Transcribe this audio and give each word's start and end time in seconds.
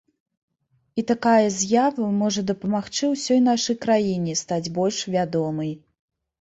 І 1.01 1.03
такая 1.11 1.47
з'ява 1.57 2.07
можа 2.23 2.41
дапамагчы 2.49 3.05
ўсёй 3.13 3.39
нашай 3.51 3.79
краіне 3.87 4.33
стаць 4.43 4.65
больш 4.81 4.97
вядомай. 5.15 5.71